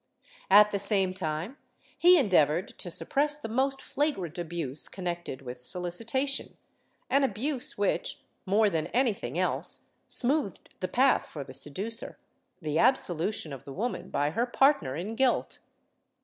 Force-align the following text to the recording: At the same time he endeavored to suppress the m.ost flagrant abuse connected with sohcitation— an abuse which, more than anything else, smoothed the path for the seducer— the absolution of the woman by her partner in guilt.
At 0.49 0.71
the 0.71 0.79
same 0.79 1.13
time 1.13 1.57
he 1.95 2.17
endeavored 2.17 2.69
to 2.79 2.89
suppress 2.89 3.37
the 3.37 3.47
m.ost 3.51 3.83
flagrant 3.83 4.39
abuse 4.39 4.89
connected 4.89 5.43
with 5.43 5.59
sohcitation— 5.59 6.55
an 7.11 7.23
abuse 7.23 7.77
which, 7.77 8.19
more 8.47 8.67
than 8.71 8.87
anything 8.87 9.37
else, 9.37 9.85
smoothed 10.07 10.73
the 10.79 10.87
path 10.87 11.27
for 11.27 11.43
the 11.43 11.53
seducer— 11.53 12.17
the 12.63 12.79
absolution 12.79 13.53
of 13.53 13.63
the 13.63 13.73
woman 13.73 14.09
by 14.09 14.31
her 14.31 14.47
partner 14.47 14.95
in 14.95 15.13
guilt. 15.13 15.59